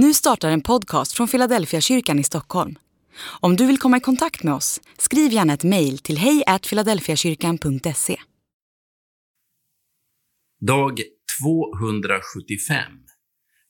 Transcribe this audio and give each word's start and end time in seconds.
Nu 0.00 0.14
startar 0.14 0.50
en 0.50 0.60
podcast 0.60 1.12
från 1.12 1.28
Philadelphia 1.28 1.80
kyrkan 1.80 2.18
i 2.18 2.24
Stockholm. 2.24 2.78
Om 3.40 3.56
du 3.56 3.66
vill 3.66 3.78
komma 3.78 3.96
i 3.96 4.00
kontakt 4.00 4.42
med 4.42 4.54
oss, 4.54 4.80
skriv 4.98 5.32
gärna 5.32 5.54
ett 5.54 5.64
mejl 5.64 5.98
till 5.98 6.18
hejfiladelfiakyrkan.se. 6.18 8.16
Dag 10.60 11.00
275 11.42 12.82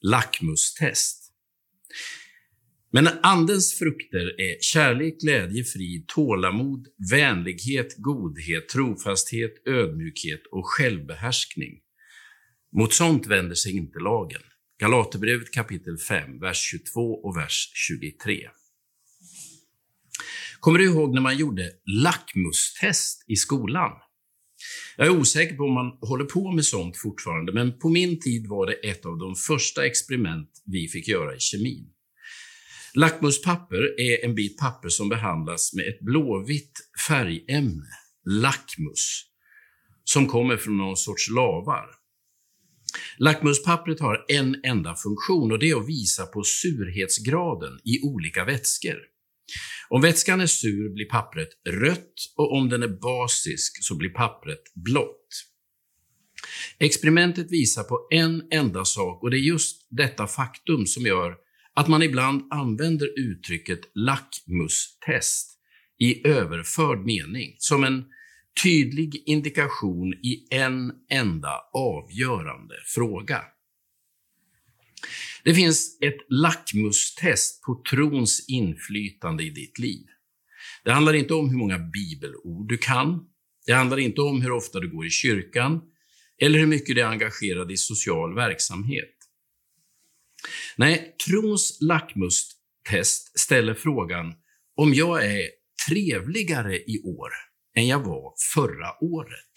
Lackmustest 0.01 1.31
Men 2.91 3.07
Andens 3.23 3.79
frukter 3.79 4.41
är 4.41 4.57
kärlek, 4.61 5.19
glädje, 5.19 5.63
frid, 5.63 6.07
tålamod, 6.07 6.87
vänlighet, 7.11 7.97
godhet, 7.97 8.69
trofasthet, 8.69 9.67
ödmjukhet 9.67 10.41
och 10.51 10.65
självbehärskning. 10.65 11.79
Mot 12.77 12.93
sånt 12.93 13.27
vänder 13.27 13.55
sig 13.55 13.77
inte 13.77 13.99
lagen. 13.99 14.41
Galaterbrevet 14.79 15.51
kapitel 15.51 15.97
5, 15.97 16.39
vers 16.39 16.57
22 16.57 17.01
och 17.01 17.37
vers 17.37 17.71
23. 17.73 18.49
Kommer 20.59 20.79
du 20.79 20.85
ihåg 20.85 21.13
när 21.13 21.21
man 21.21 21.37
gjorde 21.37 21.71
lackmustest 21.85 23.25
i 23.27 23.35
skolan? 23.35 23.91
Jag 24.97 25.07
är 25.07 25.19
osäker 25.19 25.55
på 25.55 25.63
om 25.63 25.73
man 25.73 25.97
håller 26.01 26.25
på 26.25 26.51
med 26.51 26.65
sånt 26.65 26.97
fortfarande, 26.97 27.53
men 27.53 27.79
på 27.79 27.89
min 27.89 28.19
tid 28.19 28.47
var 28.47 28.67
det 28.67 28.73
ett 28.73 29.05
av 29.05 29.17
de 29.17 29.35
första 29.35 29.85
experiment 29.85 30.49
vi 30.65 30.87
fick 30.87 31.07
göra 31.07 31.35
i 31.35 31.39
kemin. 31.39 31.89
Lackmuspapper 32.93 33.99
är 34.01 34.25
en 34.25 34.35
bit 34.35 34.57
papper 34.57 34.89
som 34.89 35.09
behandlas 35.09 35.73
med 35.73 35.87
ett 35.87 35.99
blåvitt 35.99 36.79
färgämne, 37.07 37.89
lackmus, 38.25 39.25
som 40.03 40.27
kommer 40.27 40.57
från 40.57 40.77
någon 40.77 40.97
sorts 40.97 41.29
lavar. 41.29 41.98
Lackmuspappret 43.19 43.99
har 43.99 44.25
en 44.27 44.61
enda 44.63 44.95
funktion 44.95 45.51
och 45.51 45.59
det 45.59 45.69
är 45.69 45.75
att 45.75 45.87
visa 45.87 46.25
på 46.25 46.43
surhetsgraden 46.43 47.79
i 47.83 48.01
olika 48.01 48.45
vätskor. 48.45 48.97
Om 49.89 50.01
vätskan 50.01 50.41
är 50.41 50.47
sur 50.47 50.93
blir 50.93 51.05
pappret 51.05 51.49
rött 51.69 52.13
och 52.35 52.53
om 52.53 52.69
den 52.69 52.83
är 52.83 52.87
basisk 53.01 53.83
så 53.83 53.95
blir 53.95 54.09
pappret 54.09 54.63
blått. 54.75 55.45
Experimentet 56.77 57.51
visar 57.51 57.83
på 57.83 58.07
en 58.11 58.43
enda 58.51 58.85
sak 58.85 59.23
och 59.23 59.31
det 59.31 59.37
är 59.37 59.41
just 59.41 59.87
detta 59.89 60.27
faktum 60.27 60.85
som 60.85 61.03
gör 61.03 61.35
att 61.73 61.87
man 61.87 62.03
ibland 62.03 62.47
använder 62.51 63.19
uttrycket 63.19 63.79
lackmustest 63.95 65.59
i 65.99 66.27
överförd 66.27 67.05
mening, 67.05 67.55
som 67.57 67.83
en 67.83 68.05
tydlig 68.63 69.23
indikation 69.25 70.13
i 70.13 70.47
en 70.51 70.91
enda 71.09 71.61
avgörande 71.73 72.75
fråga. 72.85 73.41
Det 75.43 75.53
finns 75.53 75.97
ett 76.01 76.17
lackmustest 76.29 77.63
på 77.63 77.83
trons 77.89 78.45
inflytande 78.49 79.43
i 79.43 79.49
ditt 79.49 79.79
liv. 79.79 80.05
Det 80.83 80.91
handlar 80.91 81.13
inte 81.13 81.33
om 81.33 81.49
hur 81.49 81.57
många 81.57 81.79
bibelord 81.79 82.69
du 82.69 82.77
kan. 82.77 83.25
Det 83.65 83.73
handlar 83.73 83.99
inte 83.99 84.21
om 84.21 84.41
hur 84.41 84.51
ofta 84.51 84.79
du 84.79 84.89
går 84.89 85.05
i 85.05 85.09
kyrkan 85.09 85.81
eller 86.41 86.59
hur 86.59 86.67
mycket 86.67 86.95
du 86.95 87.01
är 87.01 87.05
engagerad 87.05 87.71
i 87.71 87.77
social 87.77 88.35
verksamhet. 88.35 89.15
Nej, 90.77 91.15
trons 91.27 91.77
lackmustest 91.81 93.39
ställer 93.39 93.73
frågan 93.73 94.33
om 94.75 94.93
jag 94.93 95.25
är 95.25 95.49
trevligare 95.89 96.77
i 96.77 97.01
år 97.03 97.29
än 97.79 97.87
jag 97.87 97.99
var 97.99 98.33
förra 98.53 99.03
året. 99.03 99.53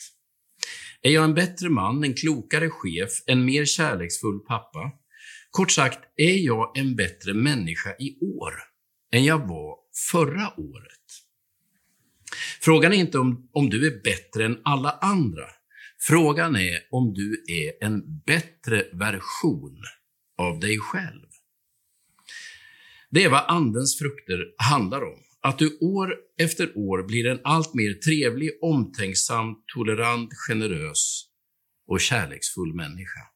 Är 1.02 1.10
jag 1.10 1.24
en 1.24 1.34
bättre 1.34 1.68
man, 1.68 2.04
en 2.04 2.14
klokare 2.14 2.70
chef, 2.70 3.10
en 3.26 3.44
mer 3.44 3.64
kärleksfull 3.64 4.40
pappa? 4.40 4.92
Kort 5.50 5.70
sagt, 5.70 5.98
är 6.16 6.36
jag 6.36 6.78
en 6.78 6.96
bättre 6.96 7.34
människa 7.34 7.94
i 7.98 8.18
år 8.20 8.52
än 9.12 9.24
jag 9.24 9.38
var 9.48 9.76
förra 10.12 10.60
året? 10.60 10.98
Frågan 12.60 12.92
är 12.92 12.96
inte 12.96 13.18
om, 13.18 13.48
om 13.52 13.70
du 13.70 13.86
är 13.86 14.02
bättre 14.02 14.44
än 14.44 14.60
alla 14.64 14.90
andra. 14.90 15.46
Frågan 15.98 16.56
är 16.56 16.78
om 16.90 17.14
du 17.14 17.44
är 17.48 17.86
en 17.86 18.22
bättre 18.26 18.84
version 18.92 19.82
av 20.38 20.60
dig 20.60 20.78
själv. 20.78 21.26
Det 23.10 23.24
är 23.24 23.30
vad 23.30 23.44
Andens 23.48 23.98
frukter 23.98 24.54
handlar 24.56 25.02
om. 25.02 25.31
Att 25.42 25.58
du 25.58 25.78
år 25.80 26.14
efter 26.38 26.78
år 26.78 27.02
blir 27.02 27.26
en 27.26 27.40
allt 27.44 27.74
mer 27.74 27.94
trevlig, 27.94 28.50
omtänksam, 28.62 29.54
tolerant, 29.74 30.30
generös 30.48 31.24
och 31.86 32.00
kärleksfull 32.00 32.74
människa. 32.74 33.31